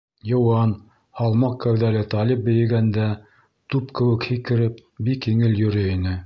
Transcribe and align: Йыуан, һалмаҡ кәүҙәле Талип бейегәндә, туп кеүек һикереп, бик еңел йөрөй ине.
Йыуан, 0.27 0.71
һалмаҡ 1.19 1.57
кәүҙәле 1.65 2.01
Талип 2.13 2.41
бейегәндә, 2.47 3.05
туп 3.75 3.93
кеүек 4.01 4.27
һикереп, 4.31 4.83
бик 5.11 5.29
еңел 5.35 5.57
йөрөй 5.63 5.97
ине. 5.99 6.17